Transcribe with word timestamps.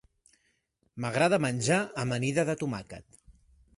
M'agrada 1.03 1.39
menjar 1.45 1.79
amanida 2.05 2.47
de 2.49 2.57
tomàquet. 2.63 3.21